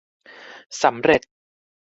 [0.81, 1.21] สำเร็จ